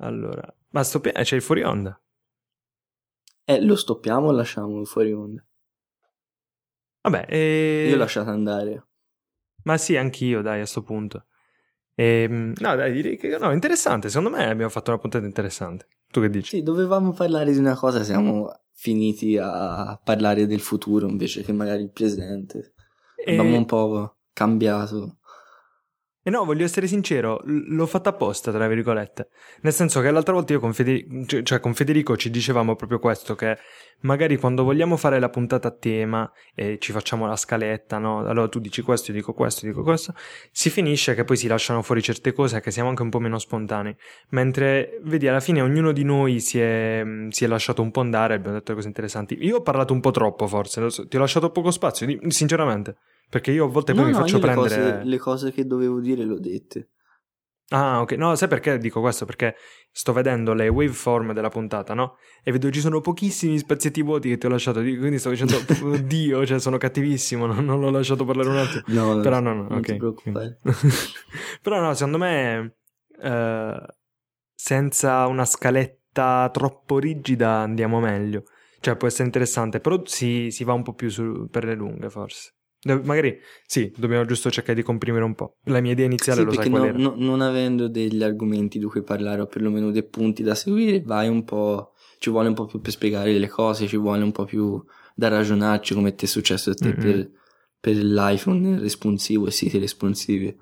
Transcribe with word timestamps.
Allora, 0.00 0.42
ma 0.70 0.82
stoppia- 0.82 1.12
eh, 1.12 1.22
c'è 1.22 1.36
il 1.36 1.42
fuori 1.42 1.62
onda. 1.62 1.98
Eh, 3.44 3.60
lo 3.62 3.76
stoppiamo 3.76 4.28
o 4.28 4.32
lasciamo 4.32 4.84
fuori 4.84 5.12
onda? 5.12 5.44
Vabbè, 7.02 7.26
e... 7.28 7.86
Io 7.88 7.94
ho 7.94 7.98
lasciato 7.98 8.30
andare. 8.30 8.86
Ma 9.64 9.76
sì, 9.76 9.96
anch'io, 9.96 10.42
dai, 10.42 10.60
a 10.60 10.66
sto 10.66 10.82
punto. 10.82 11.26
Ehm, 11.94 12.54
no, 12.56 12.74
dai, 12.76 12.92
direi 12.92 13.16
che 13.16 13.36
no, 13.38 13.52
interessante. 13.52 14.08
Secondo 14.08 14.36
me 14.36 14.46
abbiamo 14.48 14.70
fatto 14.70 14.90
una 14.90 15.00
puntata 15.00 15.26
interessante. 15.26 15.86
Tu 16.10 16.20
che 16.20 16.30
dici? 16.30 16.56
Sì, 16.56 16.62
dovevamo 16.62 17.12
parlare 17.12 17.52
di 17.52 17.58
una 17.58 17.76
cosa, 17.76 18.02
siamo 18.02 18.50
finiti 18.72 19.36
a 19.38 20.00
parlare 20.02 20.46
del 20.46 20.60
futuro 20.60 21.06
invece 21.08 21.42
che 21.42 21.52
magari 21.52 21.82
il 21.82 21.90
presente. 21.90 22.74
E- 23.16 23.36
Abbiamo 23.36 23.56
un 23.56 23.66
po' 23.66 24.16
cambiato. 24.32 25.18
E 26.22 26.28
no, 26.28 26.44
voglio 26.44 26.64
essere 26.64 26.86
sincero, 26.86 27.40
l- 27.44 27.74
l'ho 27.74 27.86
fatta 27.86 28.10
apposta, 28.10 28.52
tra 28.52 28.68
virgolette. 28.68 29.28
Nel 29.62 29.72
senso 29.72 30.02
che 30.02 30.10
l'altra 30.10 30.34
volta 30.34 30.52
io 30.52 30.60
con, 30.60 30.74
Federico, 30.74 31.42
cioè, 31.42 31.60
con 31.60 31.72
Federico 31.72 32.14
ci 32.16 32.28
dicevamo 32.28 32.76
proprio 32.76 32.98
questo, 32.98 33.34
che 33.34 33.56
magari 34.00 34.36
quando 34.36 34.62
vogliamo 34.62 34.98
fare 34.98 35.18
la 35.18 35.30
puntata 35.30 35.68
a 35.68 35.70
tema 35.70 36.30
e 36.54 36.76
ci 36.78 36.92
facciamo 36.92 37.26
la 37.26 37.36
scaletta, 37.36 37.96
no? 37.96 38.18
Allora 38.26 38.48
tu 38.48 38.58
dici 38.58 38.82
questo, 38.82 39.12
io 39.12 39.16
dico 39.16 39.32
questo, 39.32 39.64
io 39.64 39.72
dico 39.72 39.82
questo, 39.82 40.12
si 40.50 40.68
finisce 40.68 41.14
che 41.14 41.24
poi 41.24 41.38
si 41.38 41.46
lasciano 41.46 41.80
fuori 41.80 42.02
certe 42.02 42.34
cose 42.34 42.60
che 42.60 42.70
siamo 42.70 42.90
anche 42.90 43.00
un 43.00 43.08
po' 43.08 43.18
meno 43.18 43.38
spontanei. 43.38 43.96
Mentre, 44.30 45.00
vedi, 45.04 45.26
alla 45.26 45.40
fine 45.40 45.62
ognuno 45.62 45.90
di 45.90 46.04
noi 46.04 46.40
si 46.40 46.60
è, 46.60 47.02
si 47.30 47.44
è 47.44 47.48
lasciato 47.48 47.80
un 47.80 47.90
po' 47.90 48.00
andare, 48.00 48.34
abbiamo 48.34 48.58
detto 48.58 48.74
cose 48.74 48.88
interessanti. 48.88 49.38
Io 49.40 49.56
ho 49.56 49.62
parlato 49.62 49.94
un 49.94 50.00
po' 50.00 50.10
troppo, 50.10 50.46
forse, 50.46 50.86
ti 51.08 51.16
ho 51.16 51.20
lasciato 51.20 51.50
poco 51.50 51.70
spazio, 51.70 52.06
sinceramente. 52.28 52.96
Perché 53.30 53.52
io 53.52 53.64
a 53.66 53.68
volte 53.68 53.94
poi 53.94 54.02
No, 54.02 54.08
mi 54.08 54.12
no, 54.12 54.18
faccio 54.18 54.36
io 54.38 54.42
le 54.44 54.52
prendere... 54.52 54.92
cose, 54.92 55.04
le 55.04 55.18
cose 55.18 55.52
che 55.52 55.64
dovevo 55.66 56.00
dire 56.00 56.24
le 56.24 56.32
ho 56.32 56.38
dette. 56.38 56.88
Ah, 57.72 58.00
ok. 58.00 58.12
No, 58.12 58.34
sai 58.34 58.48
perché 58.48 58.78
dico 58.78 59.00
questo? 59.00 59.24
Perché 59.24 59.54
sto 59.92 60.12
vedendo 60.12 60.52
le 60.54 60.66
waveform 60.66 61.32
della 61.32 61.48
puntata, 61.50 61.94
no? 61.94 62.16
E 62.42 62.50
vedo 62.50 62.68
ci 62.70 62.80
sono 62.80 63.00
pochissimi 63.00 63.56
spazietti 63.58 64.02
vuoti 64.02 64.28
che 64.28 64.38
ti 64.38 64.46
ho 64.46 64.48
lasciato. 64.48 64.80
Quindi 64.80 65.18
sto 65.20 65.30
dicendo, 65.30 65.56
oddio, 65.80 66.44
cioè 66.44 66.58
sono 66.58 66.78
cattivissimo, 66.78 67.46
non, 67.46 67.64
non 67.64 67.78
l'ho 67.78 67.90
lasciato 67.90 68.24
parlare 68.24 68.48
un 68.48 68.56
attimo. 68.56 68.82
No, 68.88 69.20
Però 69.20 69.38
no, 69.38 69.54
no, 69.54 69.68
non 69.68 69.78
ok. 69.78 69.86
ti 69.86 69.96
preoccupare. 69.96 70.58
Però 71.62 71.80
no, 71.80 71.94
secondo 71.94 72.18
me, 72.18 72.74
eh, 73.22 73.86
senza 74.52 75.26
una 75.28 75.44
scaletta 75.44 76.50
troppo 76.52 76.98
rigida 76.98 77.58
andiamo 77.58 78.00
meglio. 78.00 78.42
Cioè, 78.80 78.96
può 78.96 79.06
essere 79.06 79.24
interessante, 79.24 79.78
però 79.78 80.00
si, 80.06 80.50
si 80.50 80.64
va 80.64 80.72
un 80.72 80.82
po' 80.82 80.94
più 80.94 81.10
su- 81.10 81.48
per 81.50 81.64
le 81.64 81.74
lunghe, 81.74 82.08
forse. 82.08 82.54
Magari, 82.82 83.38
sì, 83.66 83.92
dobbiamo 83.96 84.24
giusto 84.24 84.50
cercare 84.50 84.74
di 84.74 84.82
comprimere 84.82 85.24
un 85.24 85.34
po'. 85.34 85.56
La 85.64 85.80
mia 85.80 85.92
idea 85.92 86.06
iniziale 86.06 86.40
Sì, 86.40 86.46
lo 86.46 86.52
sai 86.52 86.70
perché 86.70 86.78
qual 86.78 86.94
no- 86.94 87.10
no- 87.10 87.14
non 87.26 87.40
avendo 87.42 87.88
degli 87.88 88.22
argomenti 88.22 88.78
di 88.78 88.86
cui 88.86 89.02
parlare 89.02 89.42
o 89.42 89.46
perlomeno 89.46 89.90
dei 89.90 90.06
punti 90.06 90.42
da 90.42 90.54
seguire, 90.54 91.02
vai 91.02 91.28
un 91.28 91.44
po'. 91.44 91.92
Ci 92.18 92.30
vuole 92.30 92.48
un 92.48 92.54
po' 92.54 92.64
più 92.66 92.80
per 92.80 92.90
spiegare 92.92 93.36
le 93.38 93.48
cose, 93.48 93.86
ci 93.86 93.96
vuole 93.98 94.22
un 94.22 94.32
po' 94.32 94.44
più 94.44 94.82
da 95.14 95.28
ragionarci 95.28 95.92
come 95.94 96.14
ti 96.14 96.24
è 96.24 96.28
successo 96.28 96.70
a 96.70 96.74
te 96.74 96.88
Mhm. 96.94 97.00
per, 97.00 97.30
per 97.78 97.96
l'iPhone 97.96 98.78
responsivo 98.78 99.46
e 99.46 99.50
siti 99.50 99.78
responsivi. 99.78 100.56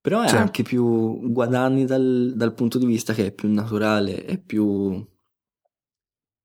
Però 0.00 0.22
è 0.22 0.28
Sì. 0.28 0.36
anche 0.36 0.62
più 0.62 1.30
guadagni 1.32 1.84
dal, 1.84 2.32
dal 2.36 2.54
punto 2.54 2.78
di 2.78 2.86
vista 2.86 3.12
che 3.12 3.26
è 3.26 3.32
più 3.32 3.48
naturale, 3.52 4.24
è 4.24 4.38
più. 4.40 5.04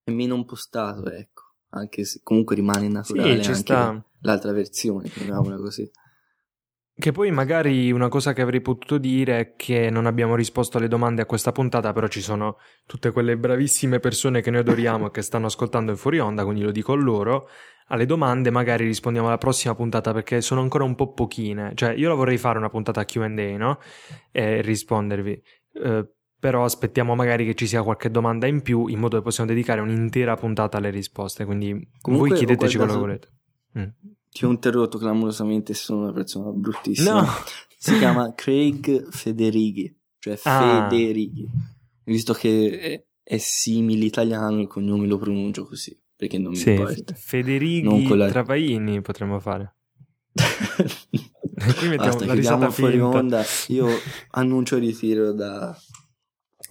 è 0.03 0.09
meno 0.12 0.36
impostato, 0.36 1.09
ecco. 1.12 1.50
Anche 1.72 2.05
se 2.05 2.19
comunque 2.23 2.55
rimane 2.55 2.88
naturale 2.88 3.44
Sì, 3.44 3.52
anche 3.52 4.03
l'altra 4.22 4.52
versione, 4.52 5.09
chiamiamola 5.09 5.58
così. 5.58 5.89
Che 6.94 7.11
poi 7.11 7.31
magari 7.31 7.91
una 7.91 8.09
cosa 8.09 8.33
che 8.33 8.41
avrei 8.41 8.61
potuto 8.61 8.97
dire 8.97 9.39
è 9.39 9.55
che 9.55 9.89
non 9.89 10.05
abbiamo 10.05 10.36
risposto 10.36 10.78
alle 10.78 10.88
domande 10.88 11.22
a 11.22 11.25
questa 11.25 11.52
puntata, 11.52 11.94
però 11.94 12.08
ci 12.08 12.22
sono 12.22 12.58
tutte 12.86 13.11
quelle 13.11 13.38
bravissime 13.38 14.00
persone 14.00 14.41
che 14.41 14.52
noi 14.52 14.59
adoriamo 14.59 15.08
e 15.08 15.09
che 15.11 15.22
stanno 15.22 15.47
ascoltando 15.47 15.91
in 15.91 15.97
fuori 15.97 16.19
onda, 16.19 16.44
quindi 16.44 16.61
lo 16.61 16.72
dico 16.72 16.91
a 16.91 16.95
loro. 16.97 17.47
Alle 17.88 18.06
domande 18.06 18.51
magari 18.51 18.85
rispondiamo 18.85 19.28
alla 19.28 19.38
prossima 19.38 19.73
puntata 19.73 20.13
perché 20.13 20.41
sono 20.41 20.62
ancora 20.62 20.84
un 20.84 20.96
po' 20.96 21.13
pochine. 21.13 21.72
Cioè, 21.73 21.94
io 21.94 22.07
la 22.07 22.13
vorrei 22.13 22.38
fare 22.38 22.57
una 22.57 22.69
puntata 22.69 23.03
QA, 23.03 23.28
no? 23.28 23.79
E 24.31 24.62
rispondervi. 24.62 25.41
Eh, 25.73 26.07
però 26.41 26.66
aspettiamo 26.66 27.13
magari 27.13 27.46
che 27.46 27.53
ci 27.53 27.68
sia 27.68 27.84
qualche 27.84 28.09
domanda 28.09 28.47
in 28.47 28.63
più 28.63 28.88
in 28.88 28.97
modo 28.97 29.16
che 29.18 29.22
possiamo 29.24 29.47
dedicare 29.50 29.79
un'intera 29.79 30.35
puntata 30.35 30.78
alle 30.79 30.90
risposte. 30.90 31.46
Quindi 31.46 31.88
Comunque, 32.02 32.29
voi 32.29 32.38
chiedeteci 32.40 32.78
quello 32.78 32.94
che 32.94 33.00
volete. 33.00 33.28
Mm. 33.78 33.84
Ti 34.31 34.46
ho 34.46 34.50
interrotto 34.50 34.97
clamorosamente, 34.97 35.75
sono 35.75 36.02
una 36.02 36.12
persona 36.13 36.50
bruttissima. 36.52 37.22
No! 37.22 37.28
Si 37.81 37.97
chiama 37.97 38.34
Craig 38.38 39.09
Federighi, 39.09 39.96
cioè 40.19 40.38
Ah. 40.44 40.88
Federighi. 40.90 41.47
Visto 42.03 42.34
che 42.34 42.79
è, 42.79 43.03
è 43.23 43.38
simile 43.38 44.06
italiano, 44.06 44.59
il 44.62 44.68
cognome 44.68 45.08
lo 45.08 45.18
pronuncio 45.18 45.66
così, 45.66 45.96
perché 46.16 46.38
non 46.38 46.52
mi 46.52 46.58
Sì, 46.58 46.72
importa. 46.72 46.94
Non 47.13 47.16
Federighi 47.19 48.03
con 48.08 48.18
la- 48.19 48.29
Travaini 48.29 49.02
potremmo 49.02 49.40
fare. 49.40 49.75
Qui 50.35 51.88
mettiamo 51.88 51.97
Basta, 51.97 52.25
la 52.25 52.34
risata 52.34 52.69
fuori 52.69 53.00
onda. 53.00 53.44
Io 53.68 53.88
annuncio 54.31 54.75
il 54.78 54.84
ritiro 54.84 55.31
da, 55.34 55.75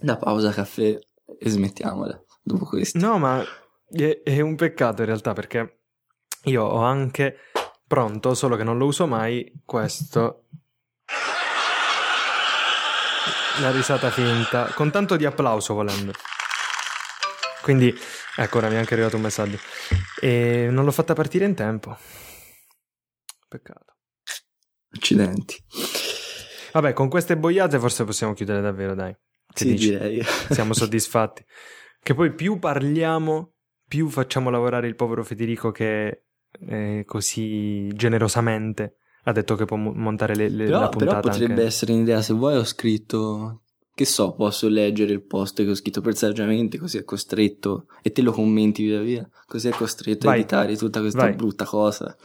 da 0.01 0.17
pausa 0.17 0.51
caffè 0.51 0.97
e 1.39 1.49
smettiamola 1.49 2.21
dopo 2.41 2.65
questo. 2.65 2.97
No, 2.97 3.17
ma 3.17 3.43
è, 3.89 4.21
è 4.23 4.41
un 4.41 4.55
peccato 4.55 5.01
in 5.01 5.07
realtà 5.07 5.33
perché 5.33 5.79
io 6.45 6.63
ho 6.63 6.81
anche 6.81 7.37
pronto, 7.87 8.33
solo 8.33 8.55
che 8.55 8.63
non 8.63 8.77
lo 8.77 8.85
uso 8.85 9.05
mai, 9.05 9.61
questo. 9.63 10.45
La 13.59 13.71
risata 13.71 14.09
finta, 14.09 14.71
con 14.73 14.89
tanto 14.91 15.17
di 15.17 15.25
applauso 15.25 15.73
volendo. 15.73 16.13
Quindi, 17.61 17.93
ecco, 18.37 18.57
ora 18.57 18.69
mi 18.69 18.75
è 18.75 18.77
anche 18.77 18.93
arrivato 18.93 19.17
un 19.17 19.21
messaggio. 19.21 19.59
E 20.19 20.69
non 20.71 20.83
l'ho 20.83 20.91
fatta 20.91 21.13
partire 21.13 21.45
in 21.45 21.53
tempo. 21.53 21.95
Peccato. 23.47 23.97
Accidenti. 24.93 25.63
Vabbè, 26.71 26.93
con 26.93 27.09
queste 27.09 27.37
boiate 27.37 27.77
forse 27.77 28.05
possiamo 28.05 28.33
chiudere 28.33 28.61
davvero, 28.61 28.95
dai. 28.95 29.15
Che 29.53 29.63
sì, 29.63 29.71
dici? 29.71 29.89
direi. 29.89 30.21
Siamo 30.49 30.73
soddisfatti. 30.75 31.43
Che 32.01 32.13
poi 32.15 32.33
più 32.33 32.57
parliamo, 32.59 33.53
più 33.87 34.07
facciamo 34.09 34.49
lavorare 34.49 34.87
il 34.87 34.95
povero 34.95 35.23
Federico 35.23 35.71
che 35.71 36.23
eh, 36.67 37.03
così 37.05 37.87
generosamente 37.93 38.95
ha 39.25 39.31
detto 39.31 39.55
che 39.55 39.65
può 39.65 39.77
mo- 39.77 39.93
montare 39.93 40.35
le, 40.35 40.49
le- 40.49 40.65
Però, 40.65 40.79
la 40.79 40.89
però 40.89 40.97
puntata. 41.11 41.29
potrebbe 41.29 41.53
anche. 41.53 41.65
essere 41.65 41.93
un'idea 41.93 42.21
se 42.21 42.33
vuoi 42.33 42.55
ho 42.57 42.63
scritto 42.65 43.61
che 43.93 44.05
so 44.05 44.33
posso 44.33 44.67
leggere 44.67 45.11
il 45.13 45.21
post 45.21 45.63
che 45.63 45.69
ho 45.69 45.75
scritto 45.75 46.01
per 46.01 46.15
saggiamente 46.15 46.77
così 46.79 46.97
è 46.97 47.03
costretto 47.03 47.85
e 48.01 48.11
te 48.11 48.21
lo 48.23 48.31
commenti 48.31 48.83
via 48.83 48.99
via 49.01 49.29
così 49.45 49.67
è 49.67 49.71
costretto 49.71 50.25
a 50.27 50.31
Vai. 50.31 50.39
editare 50.39 50.75
tutta 50.75 50.99
questa 51.01 51.19
Vai. 51.21 51.35
brutta 51.35 51.65
cosa 51.65 52.17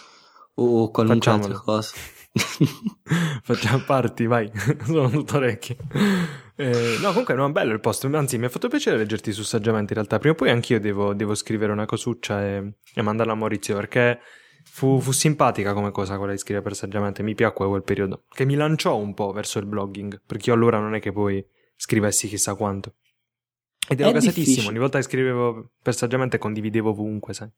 o 0.55 0.91
qualunque 0.91 1.31
altra 1.31 1.53
Facciamolo. 1.55 1.63
cosa 1.65 1.93
Facciamo 3.43 3.83
parti, 3.85 4.27
vai. 4.27 4.51
Sono 4.85 5.09
tutto 5.09 5.37
orecchie. 5.37 5.77
Eh, 6.59 6.97
no, 7.03 7.09
comunque 7.09 7.34
non 7.34 7.50
è 7.50 7.53
bello 7.53 7.75
il 7.75 7.81
post. 7.81 8.05
Anzi, 8.06 8.39
mi 8.39 8.47
ha 8.47 8.49
fatto 8.49 8.69
piacere 8.69 8.97
leggerti 8.97 9.31
su 9.33 9.43
saggiamente. 9.43 9.93
In 9.93 9.99
realtà, 9.99 10.19
prima 10.19 10.34
o 10.34 10.37
poi 10.37 10.50
anch'io 10.50 10.81
devo, 10.81 11.12
devo 11.12 11.34
scrivere 11.34 11.71
una 11.71 11.84
cosuccia 11.84 12.43
e, 12.43 12.72
e 12.94 13.03
mandarla 13.03 13.33
a 13.33 13.37
Maurizio 13.37 13.77
perché 13.77 14.21
fu, 14.65 14.99
fu 15.00 15.12
simpatica 15.12 15.75
come 15.75 15.91
cosa 15.91 16.16
quella 16.16 16.33
di 16.33 16.39
scrivere 16.39 16.65
per 16.65 16.75
saggiamente. 16.75 17.22
Mi 17.22 17.34
piacque 17.34 17.66
quel 17.66 17.83
periodo. 17.83 18.25
Che 18.31 18.47
mi 18.47 18.55
lanciò 18.55 18.97
un 18.97 19.12
po' 19.12 19.33
verso 19.33 19.59
il 19.59 19.66
blogging. 19.66 20.22
Perché 20.27 20.49
io 20.50 20.56
allora 20.56 20.78
non 20.78 20.95
è 20.95 21.00
che 21.00 21.12
poi 21.12 21.45
scrivessi 21.77 22.27
chissà 22.27 22.55
quanto. 22.55 22.95
Ed 23.89 24.00
ero 24.00 24.12
gasatissimo. 24.12 24.69
Ogni 24.69 24.78
volta 24.78 24.97
che 24.97 25.05
scrivevo 25.05 25.72
per 25.83 25.95
saggiamente 25.95 26.39
condividevo 26.39 26.91
ovunque, 26.91 27.34
sai. 27.34 27.50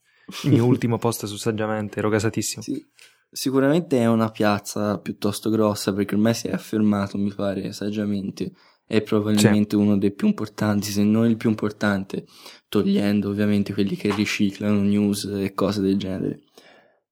Il 0.42 0.50
mio 0.50 0.66
ultimo 0.66 0.98
post 0.98 1.24
su 1.26 1.36
saggiamente, 1.36 2.00
ero 2.00 2.08
gasatissimo. 2.08 2.62
Sì. 2.62 2.84
sicuramente 3.30 3.98
è 3.98 4.06
una 4.06 4.30
piazza 4.30 4.98
piuttosto 4.98 5.50
grossa 5.50 5.94
perché 5.94 6.16
ormai 6.16 6.34
si 6.34 6.48
è 6.48 6.52
affermato 6.52 7.16
mi 7.16 7.32
pare 7.32 7.72
saggiamente 7.72 8.52
è 8.88 9.02
probabilmente 9.02 9.76
uno 9.76 9.98
dei 9.98 10.10
più 10.10 10.26
importanti 10.26 10.90
se 10.90 11.04
non 11.04 11.28
il 11.28 11.36
più 11.36 11.50
importante 11.50 12.24
togliendo 12.68 13.28
ovviamente 13.28 13.74
quelli 13.74 13.94
che 13.94 14.14
riciclano 14.14 14.80
news 14.80 15.24
e 15.24 15.52
cose 15.52 15.82
del 15.82 15.98
genere. 15.98 16.40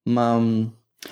Ma 0.05 0.39
mm, 0.39 0.65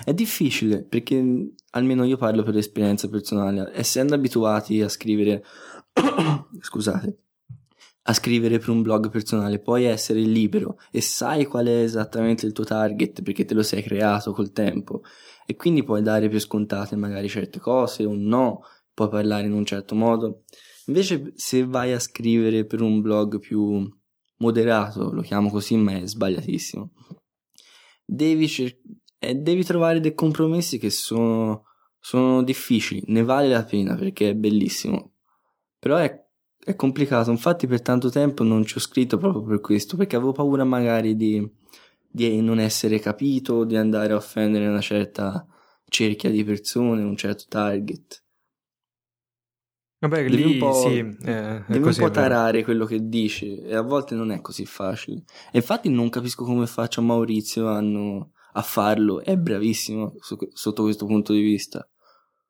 è 0.05 0.15
difficile 0.15 0.83
perché 0.83 1.21
mm, 1.21 1.47
almeno 1.73 2.05
io 2.05 2.17
parlo 2.17 2.43
per 2.43 2.57
esperienza 2.57 3.09
personale 3.09 3.71
essendo 3.75 4.15
abituati 4.15 4.81
a 4.81 4.89
scrivere 4.89 5.45
scusate 6.61 7.19
a 8.07 8.13
scrivere 8.13 8.59
per 8.59 8.71
un 8.71 8.83
blog 8.83 9.11
personale 9.11 9.59
puoi 9.59 9.85
essere 9.85 10.21
libero 10.21 10.79
e 10.91 11.01
sai 11.01 11.45
qual 11.47 11.67
è 11.67 11.83
esattamente 11.83 12.47
il 12.47 12.53
tuo 12.53 12.65
target 12.65 13.23
perché 13.23 13.45
te 13.45 13.55
lo 13.55 13.63
sei 13.63 13.83
creato 13.83 14.33
col 14.33 14.53
tempo. 14.53 15.03
E 15.47 15.57
quindi 15.57 15.85
puoi 15.85 16.03
dare 16.03 16.29
per 16.29 16.41
scontate 16.41 16.97
magari 16.97 17.29
certe 17.29 17.59
cose 17.61 18.05
o 18.05 18.15
no 18.15 18.63
puoi 18.95 19.09
parlare 19.09 19.47
in 19.47 19.53
un 19.53 19.65
certo 19.65 19.95
modo 19.95 20.45
invece 20.87 21.33
se 21.35 21.67
vai 21.67 21.93
a 21.93 21.99
scrivere 21.99 22.65
per 22.65 22.81
un 22.81 23.01
blog 23.01 23.39
più 23.39 23.87
moderato 24.39 25.13
lo 25.13 25.21
chiamo 25.21 25.51
così 25.51 25.77
ma 25.77 25.97
è 25.97 26.07
sbagliatissimo 26.07 26.93
devi, 28.05 28.49
cer- 28.49 28.81
eh, 29.19 29.35
devi 29.35 29.65
trovare 29.65 30.01
dei 30.01 30.15
compromessi 30.15 30.79
che 30.79 30.91
sono, 30.91 31.67
sono 31.99 32.43
difficili 32.43 33.03
ne 33.09 33.23
vale 33.23 33.49
la 33.49 33.65
pena 33.65 33.95
perché 33.95 34.31
è 34.31 34.35
bellissimo 34.35 35.13
però 35.79 35.97
è 35.97 36.25
è 36.65 36.75
complicato, 36.77 37.31
infatti 37.31 37.67
per 37.67 37.83
tanto 37.83 38.09
tempo 38.09 38.43
non 38.43 38.65
ci 38.65 38.79
ho 38.79 38.81
scritto 38.81 39.19
proprio 39.19 39.43
per 39.43 39.61
questo, 39.61 39.97
perché 39.99 40.17
avevo 40.17 40.33
paura 40.33 40.65
magari 40.65 41.15
di, 41.15 41.47
di 42.09 42.41
non 42.41 42.59
essere 42.59 42.99
capito, 42.99 43.65
di 43.65 43.77
andare 43.77 44.15
a 44.15 44.17
offendere 44.17 44.67
una 44.67 44.81
certa 44.81 45.47
cerchia 45.87 46.31
di 46.31 46.43
persone, 46.43 47.03
un 47.03 47.17
certo 47.17 47.45
target. 47.49 48.24
Vabbè, 50.05 50.23
devi 50.29 50.37
lì 50.37 50.53
un 50.53 50.59
po', 50.59 50.75
sì, 50.75 50.99
eh, 50.99 51.65
devi 51.67 51.81
così, 51.81 52.03
un 52.03 52.09
po' 52.09 52.13
tarare 52.13 52.63
quello 52.63 52.85
che 52.85 53.09
dici 53.09 53.57
e 53.57 53.75
a 53.75 53.81
volte 53.81 54.15
non 54.15 54.33
è 54.33 54.43
così 54.43 54.67
facile. 54.67 55.23
E 55.51 55.57
infatti 55.57 55.89
non 55.89 56.11
capisco 56.11 56.45
come 56.45 56.67
faccia 56.67 57.01
Maurizio 57.01 57.69
a, 57.69 57.79
a 57.79 58.63
farlo, 58.63 59.23
è 59.23 59.35
bravissimo 59.39 60.13
su, 60.19 60.37
sotto 60.53 60.83
questo 60.83 61.07
punto 61.07 61.33
di 61.33 61.41
vista. 61.41 61.89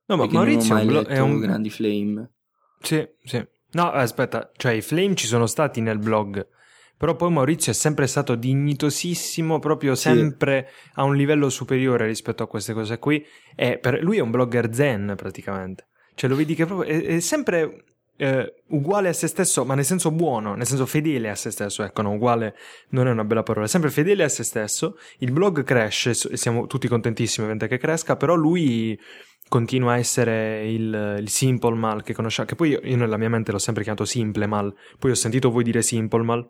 No, 0.07 0.17
ma 0.17 0.27
Maurizio 0.27 0.75
mai 0.75 0.83
è 0.83 0.87
un, 0.87 0.93
letto 0.95 1.09
è 1.11 1.19
un... 1.21 1.39
grandi 1.39 1.71
flame. 1.71 2.33
Sì, 2.81 3.09
sì. 3.23 3.47
No, 3.71 3.89
aspetta, 3.89 4.51
cioè 4.57 4.73
i 4.73 4.83
flame 4.83 5.15
ci 5.15 5.29
sono 5.29 5.47
stati 5.47 5.81
nel 5.81 5.99
blog, 5.99 6.45
però 6.97 7.15
poi 7.15 7.31
Maurizio 7.31 7.71
è 7.71 7.75
sempre 7.77 8.09
stato 8.09 8.35
dignitosissimo, 8.35 9.61
proprio 9.61 9.95
sempre 9.95 10.67
sì. 10.69 10.91
a 10.95 11.05
un 11.05 11.15
livello 11.15 11.49
superiore 11.49 12.07
rispetto 12.07 12.43
a 12.43 12.49
queste 12.49 12.73
cose 12.73 12.99
qui. 12.99 13.25
E 13.55 13.79
per... 13.79 14.03
lui 14.03 14.17
è 14.17 14.23
un 14.23 14.33
blogger 14.33 14.75
zen 14.75 15.15
praticamente. 15.17 15.87
Cioè 16.15 16.31
lo 16.31 16.37
vedi 16.37 16.55
che 16.55 16.67
proprio 16.67 16.89
è, 16.89 17.03
è 17.03 17.21
sempre 17.21 17.85
eh, 18.17 18.63
uguale 18.69 19.09
a 19.09 19.13
se 19.13 19.27
stesso, 19.27 19.65
ma 19.65 19.75
nel 19.75 19.85
senso 19.85 20.11
buono, 20.11 20.55
nel 20.55 20.67
senso 20.67 20.87
fedele 20.87 21.31
a 21.31 21.35
se 21.35 21.51
stesso. 21.51 21.83
Ecco, 21.83 22.03
no, 22.03 22.13
uguale 22.13 22.57
non 22.91 23.07
è 23.07 23.11
una 23.11 23.25
bella 23.25 23.43
parola, 23.43 23.67
è 23.67 23.69
sempre 23.69 23.91
fedele 23.91 24.25
a 24.25 24.29
se 24.29 24.45
stesso. 24.45 24.99
Il 25.19 25.33
blog 25.33 25.63
cresce 25.65 26.11
e 26.11 26.37
siamo 26.37 26.67
tutti 26.67 26.89
contentissimi 26.89 27.47
ovviamente 27.47 27.69
che 27.69 27.81
cresca, 27.81 28.17
però 28.17 28.35
lui 28.35 28.99
continua 29.49 29.93
a 29.93 29.99
essere 29.99 30.71
il, 30.71 31.19
il 31.21 31.29
simple 31.29 31.75
mal 31.75 32.03
che 32.03 32.15
conosciamo, 32.15 32.49
che 32.49 32.55
poi 32.55 32.71
io, 32.71 32.81
io, 32.83 32.97
nella 32.97 33.17
mia 33.17 33.29
mente 33.29 33.53
l'ho 33.53 33.59
sempre 33.59 33.83
chiamato 33.83 34.05
simple 34.05 34.47
mal, 34.47 34.75
poi 34.99 35.11
ho 35.11 35.15
sentito 35.15 35.51
voi 35.51 35.65
dire 35.65 35.83
simple 35.83 36.23
mal 36.23 36.49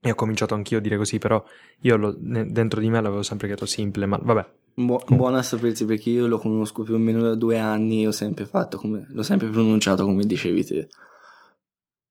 e 0.00 0.10
ho 0.10 0.14
cominciato 0.14 0.54
anch'io 0.54 0.78
a 0.78 0.80
dire 0.80 0.96
così, 0.96 1.18
però 1.18 1.42
io 1.80 1.96
lo, 1.96 2.14
dentro 2.16 2.80
di 2.80 2.88
me 2.88 3.00
l'avevo 3.00 3.22
sempre 3.22 3.46
chiamato 3.48 3.66
simple 3.66 4.06
mal, 4.06 4.20
vabbè. 4.22 4.46
Bu- 4.78 5.02
buona 5.06 5.38
a 5.38 5.42
sapersi 5.42 5.86
perché 5.86 6.10
io 6.10 6.26
lo 6.26 6.38
conosco 6.38 6.82
più 6.82 6.96
o 6.96 6.98
meno 6.98 7.22
da 7.22 7.34
due 7.34 7.58
anni 7.58 8.02
e 8.02 8.08
ho 8.08 8.12
sempre 8.12 8.44
fatto 8.44 8.76
come, 8.76 9.06
l'ho 9.08 9.22
sempre 9.22 9.48
pronunciato 9.48 10.04
come 10.04 10.26
dicevi 10.26 10.66
te. 10.66 10.88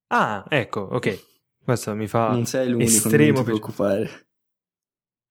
Ah, 0.07 0.44
ecco, 0.50 0.79
ok. 0.79 1.23
Questo 1.63 1.94
mi 1.94 2.07
fa 2.07 2.29
non 2.29 2.47
sei 2.47 2.69
l'unico, 2.69 2.89
estremo 2.89 3.33
non 3.33 3.44
ti 3.44 3.45
preoccupare. 3.51 4.27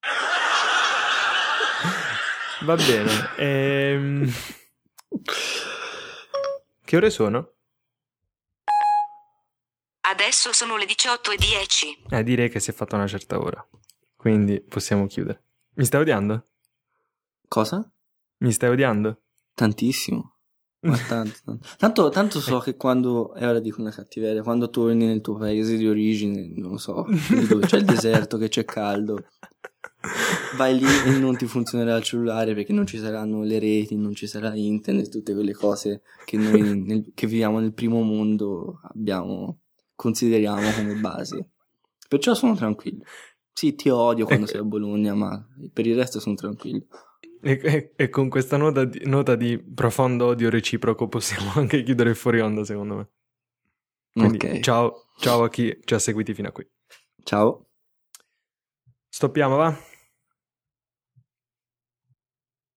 Va 2.64 2.76
bene. 2.76 3.10
Ehm... 3.36 4.32
Che 6.84 6.96
ore 6.96 7.10
sono? 7.10 7.54
Adesso 10.06 10.52
sono 10.52 10.76
le 10.76 10.86
18 10.86 11.32
e 11.32 11.36
10. 11.36 12.04
Eh, 12.10 12.22
direi 12.22 12.48
che 12.48 12.60
si 12.60 12.70
è 12.70 12.72
fatta 12.72 12.94
una 12.94 13.08
certa 13.08 13.40
ora. 13.40 13.66
Quindi 14.14 14.60
possiamo 14.60 15.08
chiudere. 15.08 15.42
Mi 15.74 15.84
stai 15.84 16.02
odiando? 16.02 16.44
Cosa? 17.48 17.90
Mi 18.38 18.52
stai 18.52 18.70
odiando? 18.70 19.22
Tantissimo. 19.54 20.34
Ma 20.80 20.96
tanto, 21.08 21.38
tanto. 21.44 21.68
tanto, 21.78 22.08
tanto 22.10 22.40
so 22.40 22.58
che 22.58 22.76
quando, 22.76 23.34
e 23.34 23.46
ora 23.46 23.58
dico 23.58 23.80
una 23.80 23.90
cattiveria, 23.90 24.42
quando 24.42 24.68
torni 24.68 25.06
nel 25.06 25.20
tuo 25.20 25.36
paese 25.36 25.76
di 25.76 25.88
origine, 25.88 26.52
non 26.56 26.72
lo 26.72 26.78
so, 26.78 27.06
dove 27.48 27.66
c'è 27.66 27.78
il 27.78 27.84
deserto, 27.84 28.36
che 28.36 28.48
c'è 28.48 28.64
caldo, 28.64 29.24
vai 30.56 30.78
lì 30.78 30.84
e 31.06 31.18
non 31.18 31.36
ti 31.36 31.46
funzionerà 31.46 31.96
il 31.96 32.02
cellulare 32.02 32.54
perché 32.54 32.72
non 32.72 32.86
ci 32.86 32.98
saranno 32.98 33.42
le 33.42 33.58
reti, 33.58 33.96
non 33.96 34.14
ci 34.14 34.26
sarà 34.26 34.54
internet, 34.54 35.08
tutte 35.08 35.32
quelle 35.32 35.54
cose 35.54 36.02
che 36.24 36.36
noi 36.36 36.82
nel, 36.84 37.12
che 37.14 37.26
viviamo 37.26 37.60
nel 37.60 37.72
primo 37.72 38.02
mondo 38.02 38.80
abbiamo, 38.82 39.60
consideriamo 39.94 40.70
come 40.72 40.94
base. 40.96 41.48
Perciò 42.08 42.34
sono 42.34 42.54
tranquillo. 42.54 43.04
Sì, 43.52 43.74
ti 43.74 43.88
odio 43.88 44.26
quando 44.26 44.46
sei 44.46 44.60
a 44.60 44.64
Bologna, 44.64 45.14
ma 45.14 45.46
per 45.72 45.86
il 45.86 45.96
resto 45.96 46.20
sono 46.20 46.34
tranquillo. 46.34 46.86
E, 47.42 47.60
e, 47.62 47.92
e 47.96 48.08
con 48.08 48.28
questa 48.28 48.56
nota 48.56 48.84
di, 48.84 49.00
nota 49.04 49.36
di, 49.36 49.58
profondo 49.58 50.26
odio 50.26 50.50
reciproco 50.50 51.08
possiamo 51.08 51.52
anche 51.60 51.82
chiudere 51.82 52.14
fuori 52.14 52.40
onda, 52.40 52.64
secondo 52.64 52.96
me. 52.96 53.08
Quindi, 54.12 54.36
ok. 54.36 54.60
Ciao, 54.60 55.06
ciao 55.18 55.42
a 55.42 55.48
chi 55.48 55.76
ci 55.84 55.94
ha 55.94 55.98
seguiti 55.98 56.34
fino 56.34 56.48
a 56.48 56.52
qui. 56.52 56.66
Ciao. 57.22 57.66
Stoppiamo, 59.08 59.56
va? 59.56 59.76